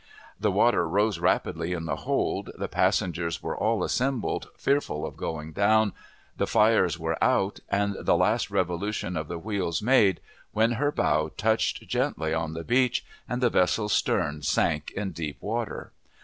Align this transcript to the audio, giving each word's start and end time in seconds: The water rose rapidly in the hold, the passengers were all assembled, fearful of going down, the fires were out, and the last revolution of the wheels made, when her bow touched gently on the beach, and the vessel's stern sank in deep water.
The 0.39 0.49
water 0.51 0.87
rose 0.89 1.19
rapidly 1.19 1.73
in 1.73 1.85
the 1.85 1.95
hold, 1.97 2.49
the 2.57 2.67
passengers 2.67 3.43
were 3.43 3.55
all 3.55 3.83
assembled, 3.83 4.49
fearful 4.57 5.05
of 5.05 5.15
going 5.15 5.51
down, 5.51 5.93
the 6.35 6.47
fires 6.47 6.97
were 6.97 7.23
out, 7.23 7.59
and 7.69 7.95
the 8.01 8.17
last 8.17 8.49
revolution 8.49 9.15
of 9.15 9.27
the 9.27 9.37
wheels 9.37 9.79
made, 9.83 10.19
when 10.53 10.71
her 10.71 10.91
bow 10.91 11.29
touched 11.37 11.87
gently 11.87 12.33
on 12.33 12.55
the 12.55 12.63
beach, 12.63 13.05
and 13.29 13.43
the 13.43 13.51
vessel's 13.51 13.93
stern 13.93 14.41
sank 14.41 14.89
in 14.95 15.11
deep 15.11 15.37
water. 15.39 15.91